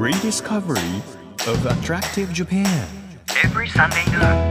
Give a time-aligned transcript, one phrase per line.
[0.00, 1.02] rediscovery
[1.46, 2.86] of attractive Japan.
[3.44, 4.50] every Sunday noon.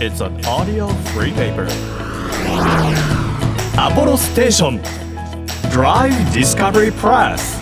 [0.00, 1.66] It's an audio free paper.
[3.74, 4.80] Apollo Station
[5.72, 7.58] Drive Discovery Press.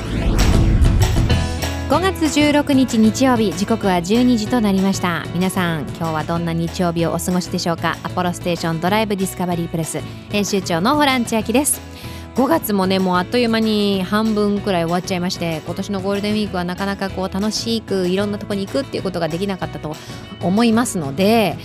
[1.89, 9.99] 5月16日日曜日時刻は12時となりました皆さん今日はどんな日曜日をお過ごしでしょうかアポロステーションドライブディスカバリープレス
[10.31, 11.90] 編集長のホラン千秋です
[12.37, 19.95] 5月もねもうあっという間に半分くらい終わっちゃいまして今年のゴールデンウィークはなかなかこう楽しくいろんなとこに行くっていうことができなかったと
[20.41, 21.59] 思いますので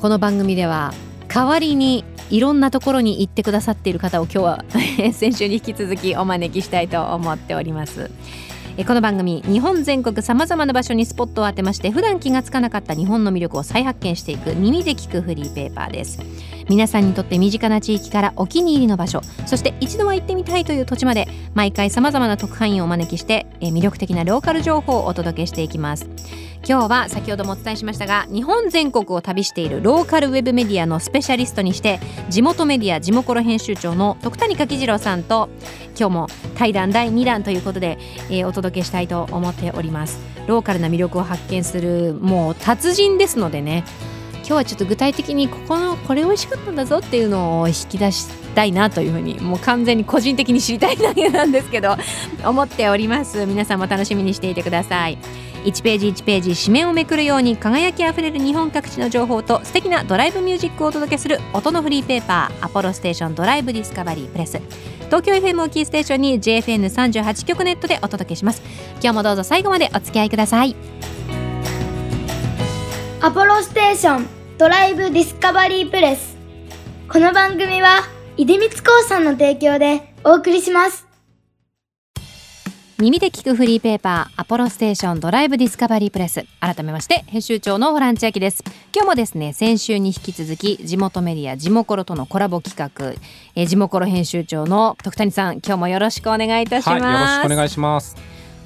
[0.00, 0.92] この番組では
[1.28, 4.64] 代わりにいろんなところに行ってくださっている方を今日は
[5.12, 8.10] 先週に引き続きお招きしたいと思っております。
[8.78, 16.18] この番組日本全国さまざまな場所にスポットを当てまして普段気がつかなかった日本の魅力を再発見していく耳で聞くフリーペーパーです。
[16.68, 26.08] 皆さんにとって身近な地域からお気に入りの場所そして一度は行ってみたいという土地まで毎回さまざまな特派員をお招きして魅力的なローカル情報をお届けしていきます。
[26.64, 35.48] 今日は先ほどもお伝えしましたが日本全国を旅しているローカルウェブメディアのスペシャリストにして地元メディア地元編集長の徳谷柿次郎さんと
[35.98, 37.98] 今日も対談第2弾ということで、
[38.30, 40.18] えーお届けしたいと思っております。
[40.46, 43.84] ローカルな魅力を発見するもう達人ですのでね。
[44.38, 51.96] 今日はちょっと具体的にここのこれ美味しかったんだぞっていうのを引き出したいなというふうにもう完全に個人的に知りたいだけなんですけど
[52.44, 53.46] 思っております。
[53.46, 55.18] 皆さんも楽しみにしていてください。
[55.64, 64.60] 1ページ1ページ紙面をめくるように輝きあふれる日本各地の情報と素敵なドライブミュージックをお届けする音のフリーペーパーアポロステーションドライブディスカバリープレス
[65.12, 68.62] 東京 FM をキーステーションに JFN38 局ネットでお届けします。
[68.94, 70.74] 今日もどうぞ最後までお付き合いください。
[73.20, 76.38] アポロステーションドライブディスカバリープレス。
[77.10, 78.00] この番組は
[78.38, 81.11] 出光興産の提供でお送りします。
[83.02, 86.46] 耳で聞くフリーペーパーアポロステーションドライブディスカバリープレス。
[86.60, 88.62] 改めまして編集長のホラン千秋です。
[88.94, 93.20] 今日もですね先週に引き続き地元メディア地モコロとのコラボ企画、
[93.56, 98.14] えー、地モコロ編集長の徳谷さん今日もよろしくお願いいたします、はい、よろしくお願いします。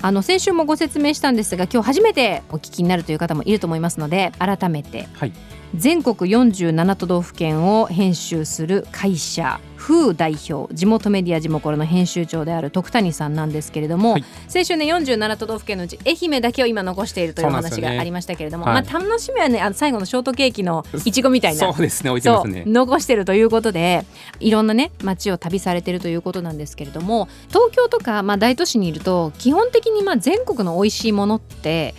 [0.02, 5.32] あの先週もご説明したんですが今日初めてお聞きになるという方もいると思いますので改めてはい、
[5.74, 22.64] 全国47都道府県を編集する会社風代表地元メディア地元の編集長である徳谷さんなんですけれども、はい先週ね47都道府県のうち愛媛だけを今残しているという話がありましたけれども、はいまあ楽しみはねあの最後のショートケーキのいちごみたいなそうですね、置いてますね。
[22.66, 24.04] 残してるということで
[24.40, 31.94] いろんなね街を旅されてるということなんですけれども東京とか、まあ、大都市にいると基本的にまあ全国の美味しいものって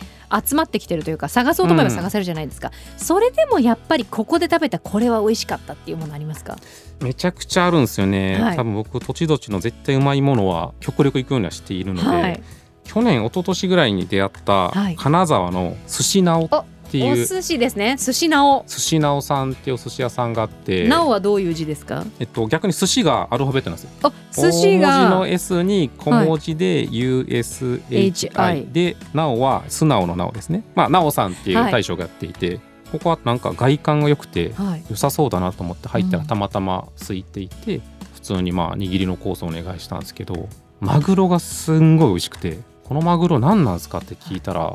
[0.45, 6.57] 集まってきてるというか探そうと思えば探せるじゃないですか、それでもやっぱりここで食べたこれは美味しかったっていうものありますか？
[7.01, 8.41] めちゃくちゃあるんですよね。
[8.41, 8.57] はい。
[8.57, 12.43] 多分僕土地土地の絶対うまいものは極力行くようにはしているので、はい。
[12.83, 14.95] 去年一昨年ぐらいに出会ったはい。
[14.95, 16.45] 金沢の寿司なお。
[16.45, 17.25] っておいう。
[17.25, 17.95] 寿司ですね。
[17.97, 18.63] 寿司なお。
[18.67, 22.05] 寿司なおさんっていうお寿司屋さんがあって、なおはどういう字ですか？
[22.19, 23.91] えっと逆に寿司がアルファベットなんですよ。
[24.03, 30.63] あ寿司大文字がの S に小文字で USHI、HI でなおは素直のなおですね。
[30.75, 32.59] まあなおさんっていう大将がやっていて、
[32.91, 34.83] ここはなんか外観が良くてはい。
[34.89, 36.23] 良さそうだなと思って入ったうん。
[36.23, 37.81] らたまたま空いていて、
[38.13, 40.49] 普通にまあ握りのコースをお願いしたんですけど
[40.81, 44.73] マグロがすんごい美味しくてこのマグロ何なんですかって聞いたら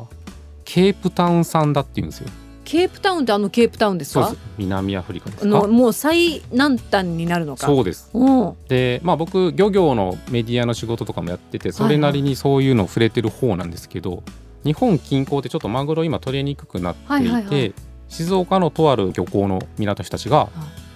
[0.73, 2.29] ケープタウン産だって言うんですよ。
[2.65, 4.25] ケープタウンってあのケープタウンですか？
[4.25, 4.47] そうです。
[4.57, 5.45] 南アフリカですか？
[5.45, 7.67] のもう最南端になるのか。
[7.67, 8.09] そうです。
[8.11, 8.55] うん。
[8.67, 14.23] でまあ僕漁業のメディアの仕事とかもやっててそれなりにそういうの触れてる方なんですけど、
[14.63, 17.73] 日本近郊ってちょっとマグロ今取れにくくなっていて、はいはいはい。
[18.09, 20.49] 静岡のとある漁港の港の人たちが、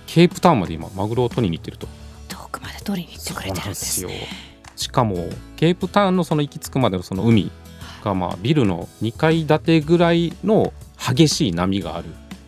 [0.07, 1.87] ケープタウンまで今マグロを取りに行ってると。
[2.29, 4.37] 遠くまで取りに行ってくれてるんですそうなんですよ。
[4.75, 7.51] しかもケープタウンのその行き着くまでのその海
[8.03, 12.05] がまあビルの2階建てぐらいの激しい波がある。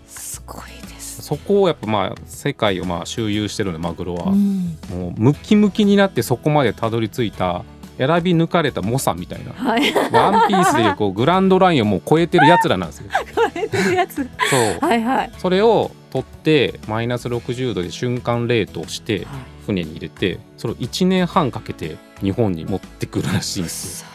[0.07, 1.21] すごいです。
[1.21, 4.77] そこをやっぱまあ世界をまあ周遊してるのでマグロは、うん。
[4.89, 7.63] もうムキムキになってそこまでたどり着いた
[7.97, 9.51] 選び抜かれた猛者みたいな。
[9.51, 9.93] はい。
[10.11, 13.09] ワンピースでいうこう グランドラインをもう超えてるやつらなんですよ。
[13.35, 14.79] 超えてるやつそう。
[14.79, 15.31] はいはい。
[15.37, 19.27] それを取ってマイナス60度で瞬間冷凍して
[19.65, 24.08] 船に入れてそれを1年半かけて日本に持ってくるらしいんですよ。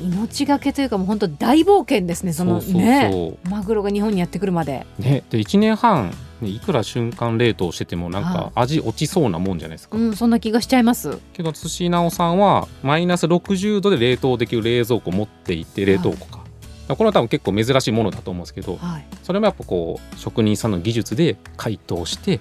[0.00, 3.36] 命がけというかもう本当大冒険ですねそのね。
[3.44, 4.86] マグロが日本にやってくるまで。
[4.98, 6.10] ね、で1年半、
[6.40, 9.96] ね、いくら瞬間冷凍しててもなんはか味落ちそうなもんじゃないですか。
[9.96, 11.18] うんそんな気がしちゃいます。
[11.32, 16.38] けど寿司直さんはマイナス60度で冷凍できる冷蔵庫を持っていて冷凍庫か。
[16.88, 19.04] これは多分結構珍しいものだと思うんですけどはい。
[19.22, 22.40] それもやっぱこう職人さんの技術で解凍して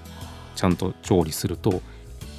[0.56, 1.82] ちゃんと調理すると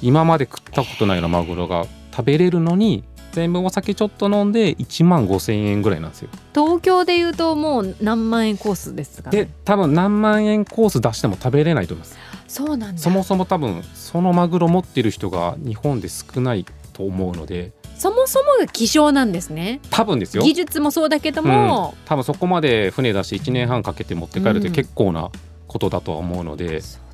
[0.01, 3.03] 今まで食ったことないようなマグロが食べれるのに
[3.39, 6.29] 全部お酒ちょっと飲んで1万5,000円ぐらいなんですよ。
[6.53, 12.17] 東京でいうともう何万円コースですかでね多分何万円コース出しても食べれないと思います。
[12.49, 13.01] そうなんだ。
[13.01, 17.71] そもそも多分そのマグロ持ってる人が日本で少ないと思うので。
[17.97, 19.79] そもそもが希少なんですね。
[19.89, 20.43] 多分ですよ。
[20.43, 24.73] 技術もそうだけども、多分そこまで船出して1年半かけて持って帰るってうん。
[24.73, 25.31] 結構な
[25.67, 27.09] ことだとは思うので、そうです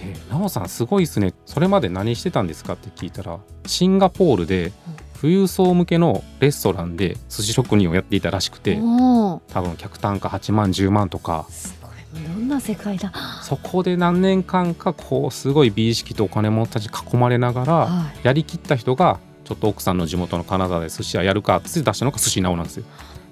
[0.00, 1.34] で「奈緒さんすごいですね。
[1.46, 4.72] それまで何してたんですか?」って聞いたらシンガポールで
[5.20, 11.46] 富裕層向けのレストランで寿司職人をやっていたらしくて多分客単価8万10万とか。
[11.50, 11.90] すごい。
[12.22, 13.12] どんな世界だ。
[13.42, 22.84] そこで何年間かこうすごい美意識とお金持ちたちに囲まれながらはやりきった人がちょっと奥さんの地元の金沢で寿司屋やるかっつって出したのが寿司なおなんですよ。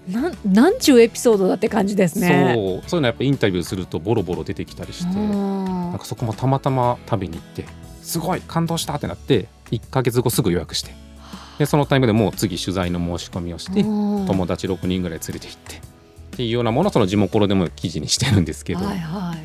[0.09, 2.53] いなんなんちゅうエピソードだって感じですね。
[2.55, 2.89] そう。
[2.89, 7.65] そういうのやっぱインタビューするとボロボロ出てきたりしてうんなんかそこもたまたま食べに行って
[8.03, 10.93] すごい感動したってなって1ヶ月後すぐ予約して
[11.59, 15.81] でそのタイムでもう次取材の申し込みをしてうん友達6人ぐらい連れて行ってっ
[16.39, 19.39] ていうようなものをその地元でも記事にしてるんですけど、はいはい。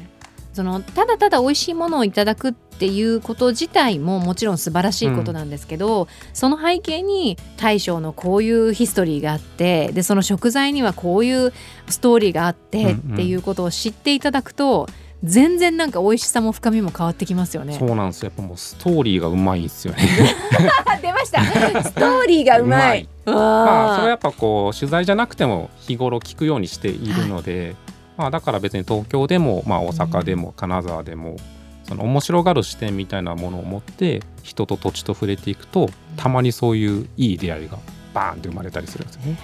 [0.53, 11.51] そのただただ美味しいものをいただくっていうこと自体ももちろん素晴らしいことなんですけど、その背景に大将のこういうヒストリーがあってでその食材にはこういう
[11.89, 13.13] ストーリーがあってうんうん。
[13.13, 14.87] っていうことを知っていただくと、
[15.23, 17.77] 全然なんか美味しさも深みも変わってきますよね。
[17.79, 20.07] そうなんですよやっぱもうストーリーがうまいんですよね。
[20.85, 21.41] あ 出ました
[21.83, 23.07] ストーリーがうまい。
[23.25, 27.75] まあそれはやあっぱこう取材じゃなくても日頃聞くようにしているので、
[28.17, 31.37] まあだから別に東京でも、まあ、大阪でも金沢でも、
[31.83, 37.77] その面白がる視点みたいなものを持って人と土地と触れていくとたまにそういういい出会いが
[38.13, 39.37] バーンって生まれたりするんですよね。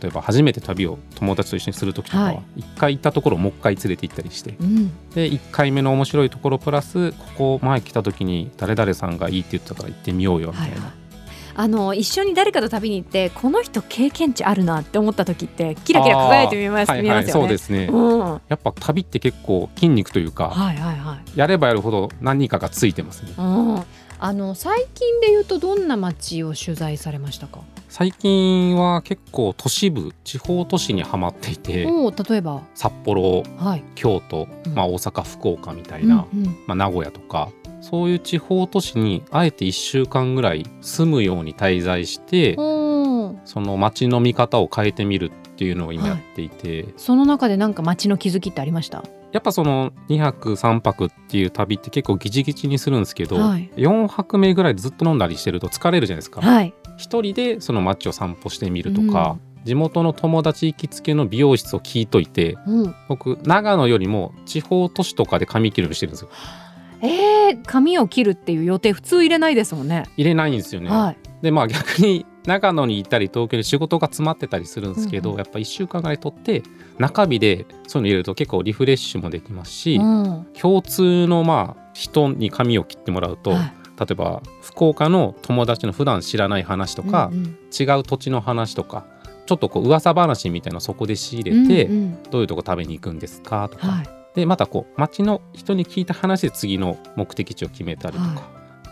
[0.00, 10.92] 例えば初めて旅を友達と一緒にする時とかはは一回行ったところをもう一回連れて行ったりしてうん、で1回目の面白いところプラスここ前来た時に誰々さんがいいって言ってたから行ってみようよみたいな、はいはい。
[11.54, 17.28] あの一緒に誰かと旅に行ってこの人経験値あるなって思った時ってキラキラ輝いて見えますはいはい。
[17.28, 21.38] そうですね、うん、はやっぱ旅って結構筋肉というか、いはいはい。
[21.38, 23.32] やればやるほど何人かがついてますね。
[23.36, 23.82] うん、
[24.18, 27.60] あの最近で言うとどんな街を取材されましたか？
[27.94, 32.62] 最近は結構都市部地方都市にはまっていて例えば？
[32.74, 33.84] 札幌はい。
[33.94, 37.50] 京都、うんまあ、大阪福岡みたいな、うんうんまあ、名古屋とか
[37.82, 49.02] そういう地方都市にあえて1週間ぐらい住むように滞在しておーその街の見方を変えてみるっていうのを今やっていて、その中でなんか街の気づきってありました？
[49.32, 56.40] やっぱその2泊3泊っていう旅って結構ギチギチにするんですけど、はい4泊目ぐらいでずっと飲んだりしてると疲れるじゃないですか。
[56.40, 56.72] はい。
[56.96, 62.94] 一人でその街を散歩してみるとか、地元の友達行きつけの美容室を聞いといてうん。
[63.08, 66.30] 僕長野よりも地方都市とかで髪切るようにしてるんですよ
[67.04, 70.04] えー、髪を切るっていう予定普通入れないですもんね。
[70.16, 71.16] 入れないんですよね、はい。
[71.42, 76.62] でまあ逆に長野にいたり東京で仕事が詰まってたりするんですけど、うんうんやっぱ1週間ぐらい取って
[76.98, 80.46] 中日でそういうの入れると結構リフレッシュもできますし、うん。
[80.56, 87.56] 共通のまあ人に髪を切ってもらうと、はい例えば福岡の友達の普段知らない話とか、うんうん。
[87.78, 89.04] 違う土地の話とか
[89.46, 92.22] ちょっとこう噂話みたいなのそこで仕入れて、うんうん。
[92.30, 93.68] どういうとこ食べに行くんですか？
[93.68, 94.08] とか、はい。
[94.34, 98.38] でまたこう街の人に聞いた話で次の目的地を決めたりとか、はい。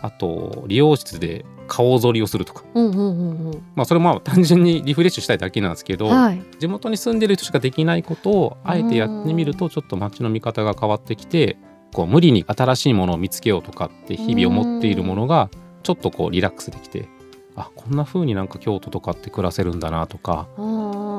[0.02, 3.62] あと理容室で顔剃りをするとか、うんうんうんうん。
[3.76, 6.42] まあ、それもまあ単純にリフレッシュしたいだけなんですけど、はい。
[6.58, 11.58] 地元に住んでる人しかできないことをあえてやってみるとちょっと街の見方が変わってきて
[11.92, 15.50] こう無理に新しいものを見つけようとかって日々思っているものが
[15.82, 17.08] ちょっとこうリラックスできて
[17.56, 20.60] あこんな風になんか京都とかって暮らせるんだなとかあ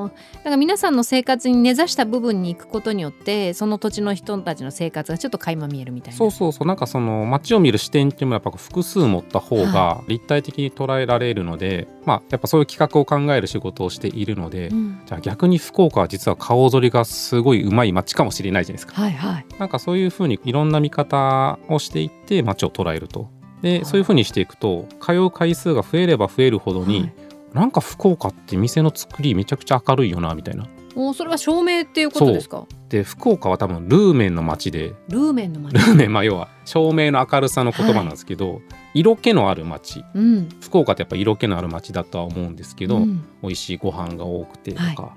[0.08, 6.18] ーだから皆さんの生活に根ざした部分に行くことによってその土地の人たちの生活がちょっと垣間見えるみたいな。
[6.18, 6.68] そうそうそう。
[6.68, 15.02] なんかその街を見る視点っていうのもやっぱ複数持った方が立体的に捉えられるので、まあやっぱそういう企画を考える仕事をしているので、うん。
[15.06, 19.02] じゃあ逆に福岡は実は顔剃りがすごいうまい街かもしれないじゃないですか。
[19.02, 19.46] はいはい。
[19.60, 23.30] なんかそういうふうにいろんな見方をしていって街を捉えると。
[23.62, 27.14] でそういうふうにしていくと通う回数が増えれば増えるほどに、はい
[27.54, 30.68] なんか福岡って店の作りめちゃくちゃ明るいよなみたいな。
[30.94, 32.66] おそれは照明っていうことですか？
[32.90, 34.94] で福岡は多分ルーメンの街で。
[35.08, 35.74] ルーメンの街。
[35.74, 38.62] ルーメンまあ要は照明の明るさの言葉なんですけど、
[38.94, 40.04] 色気のある街。
[40.14, 40.50] うん。
[40.62, 43.24] 福岡ってやっぱ色気のある街だとは思うんですけど、うん。
[43.42, 45.14] 美味しいご飯が多くてとか、は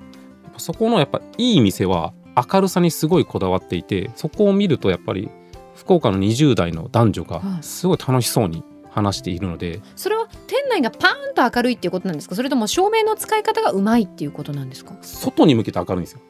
[0.56, 0.60] い。
[0.60, 2.12] そこのやっぱいい店は
[2.52, 5.28] 明るさにすごいこだわっていてそこを見るとやっぱり
[5.74, 7.62] 福岡の20代の男女がはい。
[7.62, 8.62] すごい楽しそうに
[8.94, 12.36] 話しているので、それは店内がパーンと明るいっていうことなんですか？
[12.36, 14.94] それとも照明の使い方がうまいっていうことなんですか？
[15.02, 16.20] 外に向けて明るいんですよ。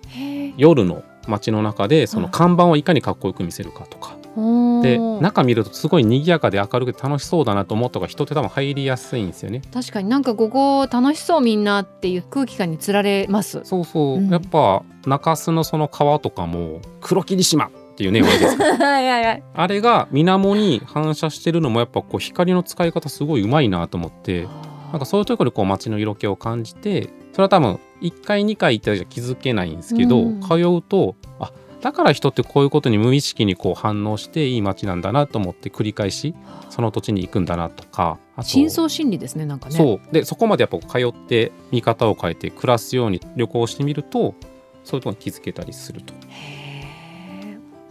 [0.57, 4.17] 夜の街の中でその看板をいかにかっこよく見せるかとか、
[4.83, 9.63] で中見るとすごい賑やかで明るくて楽しそうだなと思った方が人って多分入りやすいんですよね。
[9.73, 13.61] 確かになんかここ楽しそうみんなっていう空気感につられます。
[13.65, 14.31] そうそう、うん。
[14.31, 18.23] やっぱ中洲のその川とかも黒霧島っていうね。
[19.55, 24.49] あれが水面に反射してるのもやっぱこう光の使い方すごいうまいなと思って
[24.91, 36.35] なんかそういうところでこう街の色気を感じてそれは多分1回2回行ったらじゃ気づけないんですけど、うん通うとあだから人ってこういうことに無意識にこう反応していい街なんだなと思って繰り返し
[36.71, 39.77] その土地に行くんだなとか深層心理ですねなんかね。
[39.77, 44.35] そうでそこまでやっぱ通って見方を変えて暮らすように旅行してみると
[44.83, 46.15] そういうところに気づけたりすると。
[46.29, 46.64] へー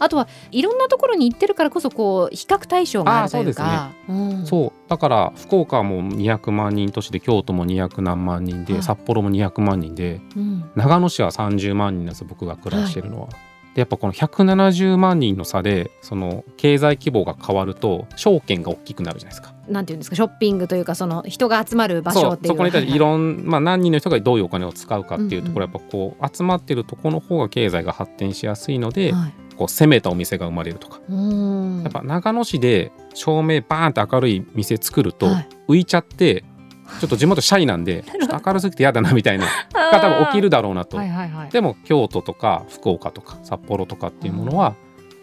[0.04, 3.92] あとはいろんなところに行ってるからこそこう比較対象があるというか。
[4.08, 4.46] うん。
[4.46, 4.90] そう。
[4.90, 8.84] だから福岡はもう200万人都市で京都も200何万人で、はい。
[8.84, 10.70] 札幌も200万人でうん。
[10.76, 13.30] 長野市は30万人なんです僕が暮らしてるのは。
[13.74, 19.56] でやっぱこの170万人の差でその経済規模が変わると証券が大きくなるじゃないですか。
[19.68, 20.16] なんていうんですか？
[20.16, 22.54] ショッピングというかその人が集まる場所っていう。
[22.54, 25.72] そこに対していんろん、まあ、何人の人がどういうお金を使うかっていうところ、うん。
[25.72, 31.00] やっぱこう集まってるとこの方が経済が発展しやすいので、はいこう攻めたお店が生まれるとか。
[31.10, 36.44] うんやっぱ長野市で照明バーンって明るい店作るとはい浮いちゃって
[37.00, 40.98] ちょっと地元シャイなんで ちょっと明るすぎて嫌だなみたいな が多分起きるだろうなと。
[40.98, 41.50] はいはいはい。
[41.50, 44.76] でも京都とか福岡とか札幌とかっていうものは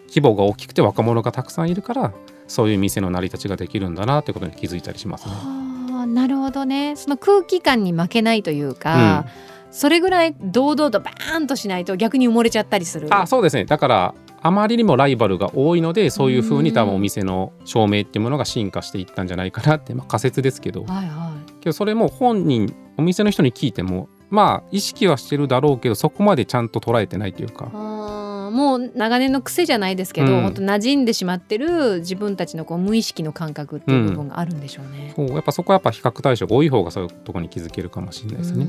[0.09, 2.13] 規模が大きくて若者がたくさんいるから
[2.49, 5.33] そういう店の成り立ちができるんだなってことに気づいたりしますね。
[5.33, 9.27] はあなるほどねその空気感に負けないというか、
[9.71, 13.09] それぐらい堂々とバーンとしないと逆に埋もれちゃったりする。
[13.11, 13.65] あそうですね。
[13.65, 20.85] だからあまりにもライバルが多いのでそういうふうに多分お店の照明っていうものが進化していったんじゃないかなって、まあ、仮説ですけど。
[20.85, 27.71] はいはけどそれも本人お店の人に聞いてもまあ意識はしてるだろうけどそこまでちゃんと捉えてないというか
[28.51, 30.43] もう長年の癖じゃないですけど、うん。
[30.43, 35.13] 本当馴染んでしまってる自分たちのこう無意識の感覚っていう部分があるんでしょうね。
[35.17, 38.67] そうやっぱそこはやっぱ比較対象が多い方がそういうところに気づけるかもしれないですね。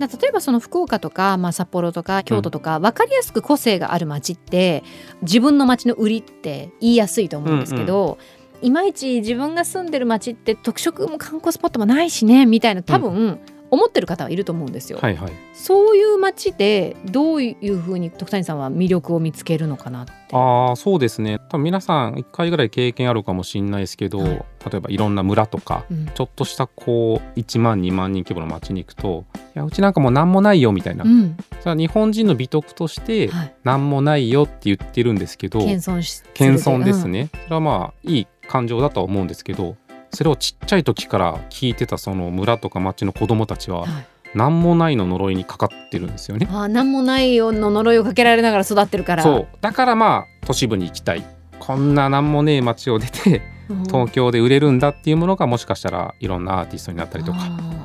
[0.00, 4.84] 例えばその福岡とか、まあ、札幌とか京都とか、分かりやすく個性がある街って
[5.22, 8.18] 自分の街の売りって言いやすいと思うんですけど、
[8.62, 13.38] いまいち自分が住んでる街って特色も観光スポットもないしねみたいな多分、
[13.70, 14.98] 思ってる方はいると思うんですよ。
[15.00, 15.32] はいはい。
[15.54, 20.12] そういう街でどういうふうに徳谷さんは魅力を見つけるのかなって。
[20.32, 37.16] ああそうですね多分皆さん1回ぐらい経験あるかもしれないですけど、はい例えばいろんな村とかうんちょっとしたこう1万2万人規模の町に行くと「いやうちなんかもう何もないよ」みたいな、うんそれは日本人の美徳としてはい、何もないよって言ってるんですけど謙遜し謙遜ですね。
[37.16, 39.76] ね、それはまあいい感情だとは思うんですけど
[40.16, 46.46] それをちっちゃい時から聞いてたその村とか町の子供たちははい何もないの呪いにかかってるんですよね。
[46.50, 49.22] あー何もないよの呪いをかけられながら育ってるから。
[49.22, 51.24] そうだからまあ都市部に行きたい
[51.58, 57.38] こんな何もねえ町を出てうん東京で売れるんだっていうものがもしかしたらいろんなアーティストになったりとか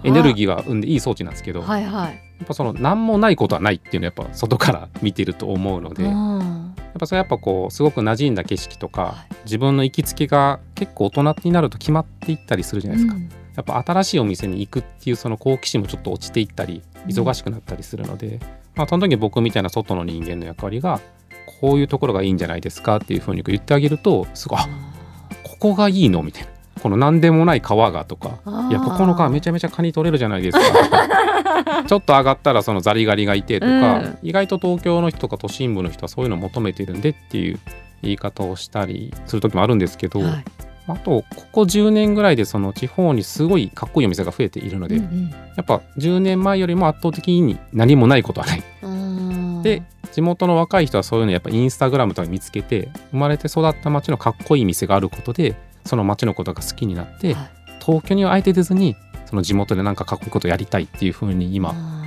[0.03, 2.21] エネルギーは生んでいい装置なんですけど、やはいはい。
[2.43, 6.03] っぱその何もないことはないっていうのはやっぱ外から見てると思うので、
[6.91, 13.15] やっうんぱそれやっぱこうすごく馴染んだ景色とか、は自分の行きつけが結構大人になると決まっていったりするじゃないですか。
[13.15, 13.29] うん。
[13.55, 17.11] やっぱ新しいお店に行くっていうその好奇心もちょっと落ちていったりうん。
[17.11, 18.39] 忙しくなったりするので、
[18.75, 21.01] まあ、その時僕みたいな外の人間の役割が
[21.59, 24.67] こういうところがいいんじゃないですかっていうふうに言ってあげるとすごいあ
[25.43, 26.50] ここがいいのみたいな
[26.81, 30.83] この何でもない川がとかいやここの川めちゃめちゃカニ取れるじゃないですか。
[30.83, 34.17] と かちょっと上がったらそのザリガニがいてとか、うん。
[34.23, 37.59] 意外と東京の人とか都心部の人はそういうのを求めてるんでっていう
[38.01, 40.45] 言い方をしたりする時もあるんですけど、はい。
[40.87, 48.63] あとここ10年ぐらいでその地方にすごいかっこいいお店が増えているので、うんやっぱ10年前よりも圧倒的に何もないことはない。
[48.81, 57.49] うんで地元の若い人はそういうのやっぱインスタグラムとか見つけて生まれて育った町のかっこいい店があることでその町のことが好きになって、はい。
[57.83, 58.95] 東京には相手出ずに
[59.25, 62.00] その地元でなんかかっこいいことやりたいっていう風に今あ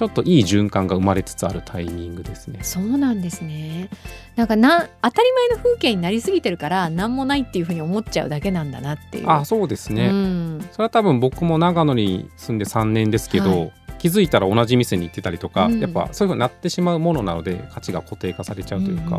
[0.00, 2.60] ちょっといい循環が生まれつつあるタイミングですね。
[2.62, 2.64] ー。
[2.64, 3.90] そうなんですね。
[4.34, 9.28] なんかな当たり前の風景になりすぎてるから何もないっていうふうに思っちゃうだけなんだなっていう。
[9.28, 10.68] あそうですね、うん。
[10.72, 13.72] それは多分僕も長野に住んで3年ですけど、はい。
[13.98, 15.80] 気づいたら同じ店に行ってたりとか、うん。
[15.80, 19.10] やっぱそういう風になってしまうものなので価値が固定化されちゃうというか、うん。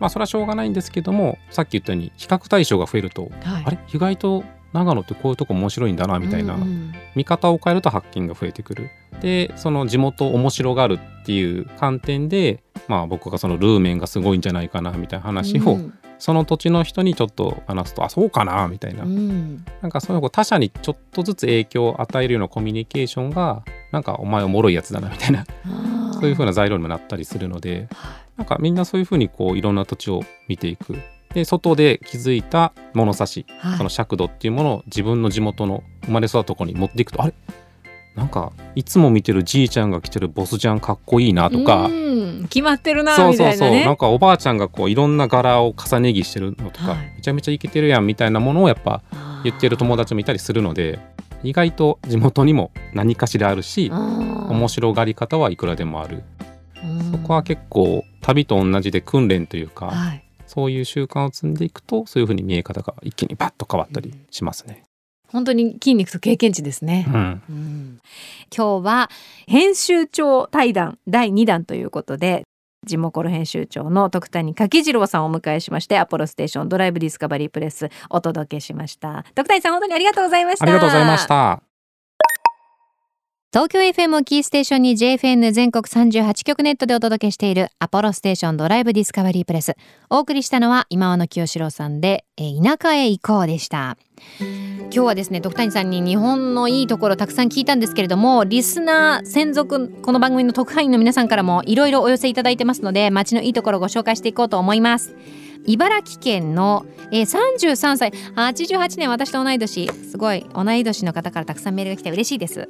[0.00, 3.64] まあそれはしょうがないんですけどもさっき言ったように比較対象が増えると、はい。
[3.66, 3.78] あれ？
[3.94, 4.42] 意外と
[4.74, 6.92] 長野ってこういうとこ面白いんだなみたいな、うんうん。
[7.14, 8.90] 見方を変えると発見が増えてくる。
[9.20, 15.94] でその地元面白がるっていう観点で、まあ、僕がそのルーメンがすごいんじゃないかなみたいな話を、うん。
[16.18, 19.64] その土地の人にちょっと話すとあそうかなみたいな、うん。
[19.80, 23.62] なんかそういうこう他者にちょっとずつ影響を与えるようなコミュニケーションが
[23.92, 25.46] なんかお前おもろいやつだなみたいな
[26.14, 27.88] そういう風な材料にもなったりするので
[28.36, 30.96] なんかみんなそういう風にこういろんな土地を見ていく
[31.34, 33.76] で外で気づいた物差し、はい。
[33.76, 37.34] その尺度っていうものを自分の地元の生まれ育ったところに持っていくとあれ？
[38.14, 43.56] なんかいつも見てるじいちゃんが着てるボスジャンかっこいいなとか、うん決まってるなそうみたいなね。
[43.56, 47.12] そうそうなんかおばあちゃんがこういろんな柄を重ね着してるのとか、はい。
[47.16, 49.02] めちゃめちゃイケてるやんみたいなものをやっぱ
[49.42, 51.00] 言ってる友達もいたりするので
[51.42, 56.22] 意外と地元にも何かしらあるし面面白がり方はいくらでもある。
[57.10, 64.84] そこは結構旅と同じで訓練というか、はいそういう習慣を積んでいくとそういうふうに見え方が一気にバッと変わったりしますね。
[65.32, 67.10] 本当に筋肉と経験値ですねう。
[67.10, 67.98] ん、うん
[68.56, 69.10] 今日は
[69.48, 72.44] 編集長対談第2弾ということで
[72.84, 81.73] ジモコロ編集長の徳谷柿次郎さんをお迎えしましてアポロステーションドライブディスカバリープレスお届けしました徳谷さん本当にありがとうございましたありがとうございました。
[83.54, 89.76] 東京 FM をキーステーションに JFN 全国38局ネットでお届けしているアポロステーションドライブディスカバリープレス。
[90.10, 93.96] お送りしたのは今和の清志郎さんで、田舎へ行こうでした。
[94.40, 105.14] 今日はですね徳谷さんに日本のいいところたくさん聞いたんですけれどもリスナー専属この番組の特派員の皆さんからもいろいろお寄せいただいてますので街のいいところをご紹介していこうと思います。
[105.66, 109.88] 茨城県の、えー、33歳88年私と同い年。
[110.14, 112.68] すごい同い年の方からたくさんメールが来て嬉しいです、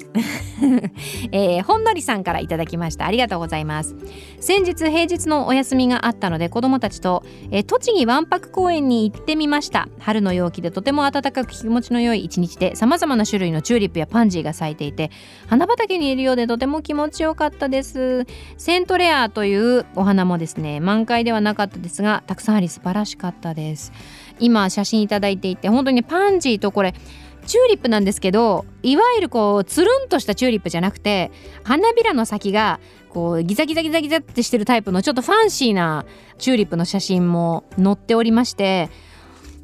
[1.31, 3.07] えーほんのりさんからいただきました。
[3.07, 3.95] ありがとうございます。
[4.41, 9.89] 先日平日のお休みがあったので子供たちと、えー栃木わんぱく公園に行ってみました。
[9.99, 15.11] 春の陽気でとても暖かく気持ちの良い一日で様々な種類のチューリップやパンジーが咲いていて
[15.49, 18.27] 花畑にいるようでとても気持ちよかったです。
[18.57, 23.93] セントレアというお花もですね満開ではなかったですがたくさんあり素晴らしかったです。
[24.39, 26.95] 今写真いただいていて本当にパンジーとこれ
[27.47, 31.31] チューリップなんですけどいわゆるこうつるんとしたチューリップじゃなくて
[31.63, 36.07] 花びらの先がこうギザギザギザギザってしてるタイプのちょっとファンシーな
[36.39, 38.89] チューリップの写真も載っておりまして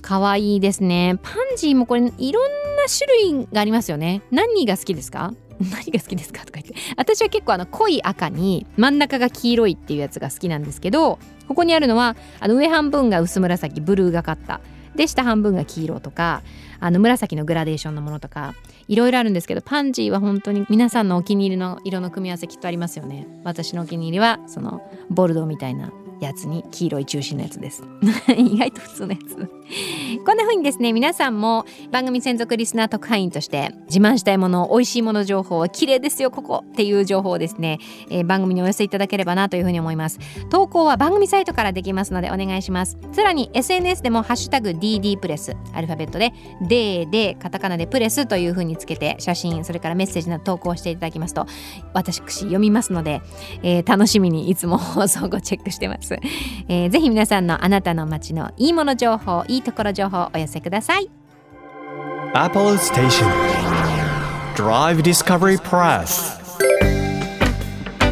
[0.03, 1.19] 可愛いですね。
[1.23, 2.45] パンジーもこれいろん
[2.77, 4.23] な種類がありますよね。
[4.31, 5.35] 何が好きですか？
[5.61, 6.45] 何が好きですか？
[6.45, 6.75] とか言って。
[6.97, 14.61] 私は結構あの濃い赤に真ん中が黄色いっていうやつが好きなんですけどここにあるのはあの上半分が薄紫ブルーがかった。
[14.95, 16.43] で下半分が黄色とか
[16.81, 18.55] あの紫のグラデーションのものとか
[18.89, 23.29] いろいろあるんですけどパンジーは本当に皆さんのお気に入りの色の組み合わせきっとありますよね。
[23.45, 27.85] 私のお気に入りはそのボルドーみたいなやつに黄色い中心のやつです。
[28.37, 29.60] 意外と普通のやつ。
[30.27, 37.79] こんな風にですね皆さんも番組専属リスナー特派員として自慢したいもの美味しいもの情報綺麗ですよここっていう情報をですね、
[38.11, 40.21] えー番組にお寄せいただければなというふうに思います。
[40.51, 42.97] 投稿は番組サイトからできますのでお願いします。
[43.13, 51.47] さらに SNS でもハッシュタグ DD プレスアルファベットで D でカタカナでプレスというふうにつけて写真それからメッセージなど投稿していただきますと
[51.93, 53.21] 私読みますので、
[53.63, 56.19] えー楽しみにいつも放送後チェックしてます、
[56.69, 61.11] えーぜひ皆さんのあなたの街のいいもの情報いいところ情報お寄せください。
[62.35, 63.27] Apollo Station.
[64.55, 66.41] Drive Discovery Press.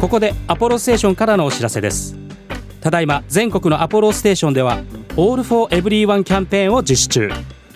[0.01, 2.15] ここでアポロステーションからのお知らせです。
[2.81, 4.79] ただいま全国のアポロステーションでは
[5.17, 7.31] All for Everyone キャンペーンを実施中。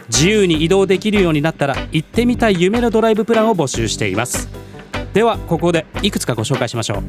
[0.08, 4.50] 自由に移動できるようになったら行ってみたい夢のドライブプランを募集しています。
[5.14, 7.04] ではここでいくつかご紹介しましょう。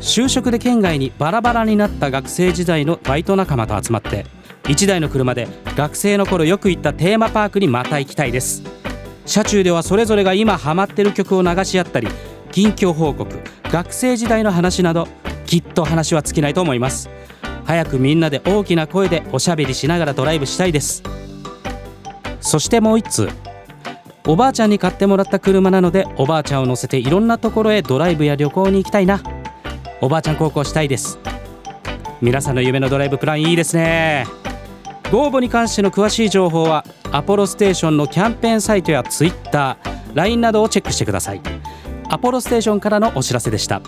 [0.00, 4.26] 就職で県外にバラバラになった学生時代のバイト仲間と集まって
[4.64, 5.46] 1台の車で
[5.76, 8.62] 学生の頃よく行ったテーマパークにまた行きたいです。
[9.26, 12.08] 車中ではそれぞれが今ハマってる曲を流し合ったり
[12.52, 15.08] 近況報告学生時代の話など
[15.46, 17.10] きっと話は尽きないと思います。
[17.66, 21.02] 早くみんなで大きな声でおしゃべりしながらドライブしたいです。
[22.40, 23.28] そしてもう一通。
[24.26, 29.20] おばあちゃんに買ってもらった車なのでおばあちゃんを乗せていろんなところへドライブや旅行に行きたいな。
[30.00, 31.18] おばあちゃん高校したいです。
[32.22, 34.26] 皆さんの夢のドライブプランいいですね。
[35.10, 41.40] ご応募に関しての詳しい情報はアポロステーションのキャンペーンサイトやツイッター LINE などをチェックしてください。
[42.08, 43.80] アポロステーションからのお知らせでした。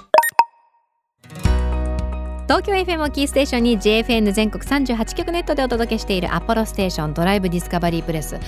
[2.45, 8.39] 東京 FM をキーステーションに JFN 全国38局ネットでお届けしているアポロステーションドライブディスカバリープレス。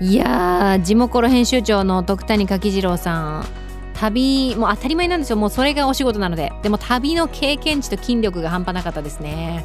[0.00, 3.46] いやー地元ロ編集長の徳谷柿次郎さん。
[3.94, 5.36] 旅もう当たり前なんですよ。
[5.36, 6.52] もうそれがお仕事なので。
[6.62, 9.64] でも旅の経験値と筋力が半端なかったですね。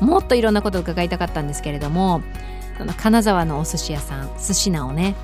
[0.00, 2.22] もっといろんなことを伺いたかったんですけれども
[2.78, 5.14] あの金沢のお寿司屋さん寿司なをね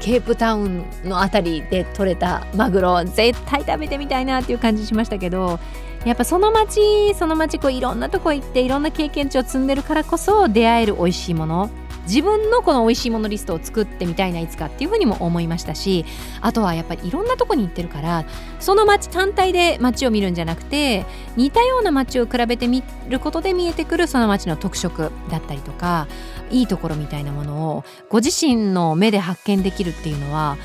[0.00, 5.60] ケープタウンの辺りで取れたマグロ絶対食べてみたいなっていう感じしましたけど
[6.04, 11.70] やっぱその町その町こういろんなとこ行っていろんな経験値を積んでるからこそ出会える美味しいもの
[12.04, 16.04] 自分のこの美味しいものリストを作ってみたいないつかっていうふうにも思いましたし
[16.40, 18.24] あとはやっぱりいろんなとこに行ってるから
[18.60, 21.04] その街単体で街を見るんじゃなくて
[21.36, 26.08] 似たような街を比べてみることで見えてくるその街の特色だったりとか
[26.50, 30.56] いいところみたいなものをご自身の目で発見できるっていうのは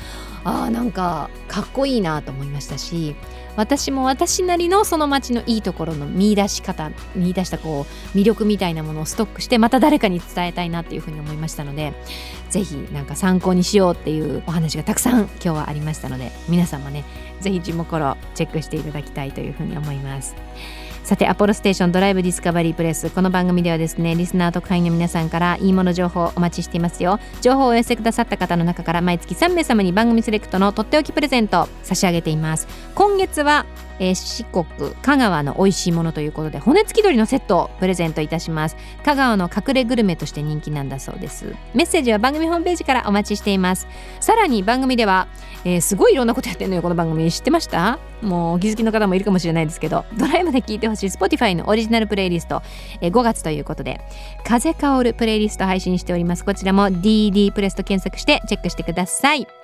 [0.44, 3.14] あなんかかっこいいなと思いましたし
[3.58, 11.92] 私も私なりのその町のいいところの見出し方見出したこう魅力みたいなものをストックしてまた誰かに伝えたいなっていうふうに思いましたので
[12.50, 17.04] 是非なんか参考にしようっていうお話がたくさん今日はありましたので皆さんもね
[17.40, 17.88] 是非地元
[18.36, 20.36] チェックしていただきたいというふうに思います。
[21.08, 27.18] さてアポロステーションドライブディスカバリープレスこの番組ではですねリスナー特派員の皆さんからいいもの情報をお待ちしていますよ。
[27.40, 32.68] 情報をお寄せくださった方の中から毎月3名様に番組セレクトのとっておきプレゼントを差し上げています。
[32.94, 33.64] 今月は
[33.98, 34.64] えー四国
[35.02, 38.76] 香川の美味しいものということで骨付き鳥のセットをプレゼントいたします。
[39.04, 41.54] 香川の隠れグルメとして人気なんだそうです。
[41.74, 43.86] メッセージは番組ホームページからお待ちしています。
[44.20, 45.28] さらに番組では、
[45.64, 46.82] えーすごいいろんなことやってるのよ。
[46.82, 47.98] この番組知ってました？
[48.22, 52.62] もうお気づきの方もいるかもしれないですけどドライブで聴いてほしい Spotify のオリジナルプレイリスト、
[53.00, 54.00] えー5月ということで
[54.44, 56.44] 風香るプレイリスト配信しております。
[56.44, 59.57] こちらも DD プレスと検索してチェックしてください。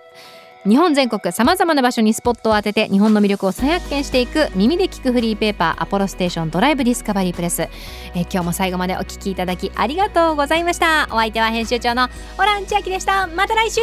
[0.67, 7.71] 日本全国さまざまな場所にスポットを当てて日本の魅力を再発見していく耳で聞くフリーペーパーアポロステーションドライブディスカバリープレス、え
[8.15, 11.07] 今日も最後までお聞きいただきありがとうございました。
[11.11, 13.81] お相手は編集長のホラン千秋でしたまた来週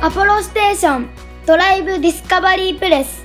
[0.00, 1.08] アポロステーション
[1.46, 3.24] ドライブディスカバリープレス。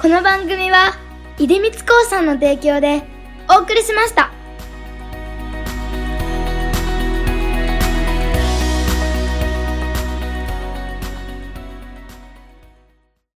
[0.00, 0.94] この番組は
[1.36, 3.02] 出光興産の提供で
[3.50, 4.37] お送りしました。